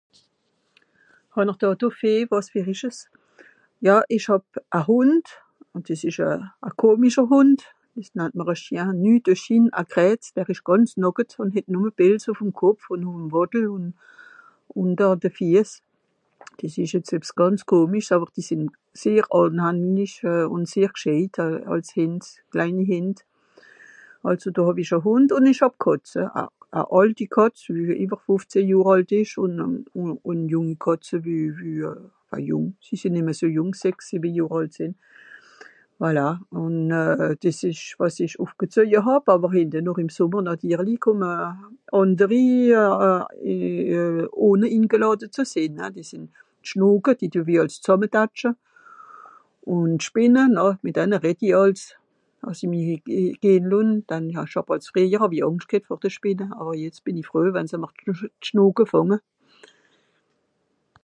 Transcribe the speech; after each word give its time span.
Hàn'r 1.35 1.57
dàto 1.63 1.87
Vieh, 1.97 2.25
wàs 2.31 2.47
fer 2.53 2.65
ìsch 2.73 2.85
es? 2.89 2.97
Ja, 3.87 3.95
ìch 4.15 4.27
hàb 4.31 4.43
a 4.79 4.79
Hùnd. 4.89 5.25
Ùn 5.73 5.81
dìs 5.87 6.01
ìsch 6.09 6.21
e.... 6.29 6.29
e 6.67 6.69
komischer 6.81 7.25
Hùnd. 7.31 7.59
Dìs 7.95 8.09
nannt 8.17 8.35
mr 8.35 8.51
e 8.53 8.55
chien 8.63 8.87
nu 9.03 9.11
de 9.25 9.33
chine 9.43 9.67
à 9.79 9.83
crête. 9.93 10.25
Der 10.35 10.47
ìsch 10.53 10.65
gànz 10.69 10.89
nàcket 11.03 11.29
ùn 11.41 11.49
het 11.55 11.65
nùmme 11.73 11.91
Pels 11.97 12.23
ùff'm 12.31 12.51
Kopf 12.59 12.83
ùn 12.93 13.03
àm 13.13 13.29
Wàddel 13.35 13.65
ùn 13.75 13.85
...ùn 14.79 14.89
ùnter 14.91 15.11
de 15.21 15.29
Fies. 15.37 15.69
Dìs 16.59 16.75
ìsch 16.83 16.95
jetz 16.95 17.29
gànz 17.39 17.61
komisch 17.71 18.11
àwer 18.13 18.29
sie 18.35 18.43
sìnn 18.49 18.63
sehr(...) 19.01 19.23
euh... 19.39 20.45
ùn 20.55 20.63
sehr 20.71 20.91
gschéit 20.95 21.33
euh... 21.43 21.61
àls 21.73 21.89
Hìnd, 21.97 22.23
kleini 22.51 22.83
Hìnd. 22.91 23.17
Àlso 24.27 24.49
do 24.55 24.63
hàw-ich 24.65 24.91
a 24.97 24.99
Hùnd 25.05 25.29
ùn 25.37 25.45
ìsch 25.51 25.61
hàb 25.63 25.75
Kàtze 25.83 26.23
aa. 26.39 26.47
A 26.79 26.81
àlti 26.99 27.25
Kàtz 27.35 27.61
wü 27.75 27.83
ìwer 28.03 28.19
fùfzeh 28.25 28.63
Johr 28.69 28.91
àlt 28.95 29.09
ìsch 29.19 29.35
ùn 29.43 29.53
e... 29.63 29.65
ùn 30.29 30.37
e 30.43 30.47
jùngi 30.51 30.75
Kàtz 30.85 31.09
wü... 31.25 31.37
wü... 31.57 31.71
euh... 31.91 31.99
bah 32.31 32.41
Jùng... 32.49 32.71
sie 32.85 32.97
sìnn 33.01 33.13
nìmmeh 33.15 33.35
so 33.35 33.47
jùng 33.57 33.71
sechs 33.81 34.03
sìwe 34.09 34.29
Johr 34.37 34.59
àlt 34.63 34.73
gsìnn. 34.79 34.93
Voilà, 35.99 36.37
ùn 36.63 36.75
euh... 37.01 37.35
dìs 37.41 37.59
ìsch 37.71 37.95
wàs 37.99 38.15
ìch 38.25 38.35
ùffgezöje 38.43 38.99
hàb 39.07 39.25
àwer 39.33 39.53
ìn 39.61 39.69
denoch 39.71 39.99
ìm 40.03 40.09
Sùmmer 40.15 40.95
kùmme 41.03 41.31
ànderi 41.99 42.71
euh... 42.71 44.27
ohne 44.47 44.67
ingelàde 44.77 45.27
ze 45.35 45.43
sìnn 45.43 45.75
hein 45.79 45.93
die 45.95 46.03
Sìnn 46.07 46.25
d'Schnocke, 46.63 47.11
die 47.19 47.29
düew-i 47.33 47.57
àls 47.61 47.75
zàmmetatsche. 47.85 48.49
Ùn 49.67 49.97
d'Spinne. 49.97 50.43
Mìt 50.83 50.95
denne 50.95 51.17
redd-i 51.23 51.49
àls, 51.57 51.81
àss 52.45 52.61
mi 52.69 53.01
gehn 53.41 53.63
lonn, 53.71 54.01
dann 54.09 54.29
i 54.29 54.33
ha... 54.37 54.43
ìch 54.47 54.55
hàb 54.57 54.69
àls... 54.73 54.87
frìehjer 54.93 55.19
hàw-i 55.21 55.41
Àngscht 55.47 55.69
ghet 55.71 55.83
vor 55.89 55.97
de 56.03 56.09
Spìnne, 56.09 56.45
àwer 56.61 56.75
jetz 56.77 57.01
bìn 57.05 57.15
ìch 57.21 57.29
froe 57.31 57.49
wenn 57.55 57.67
se 57.67 57.77
mr 57.81 57.91
d... 57.93 58.29
d'Schnocke 58.41 58.83
fànge. 58.93 59.17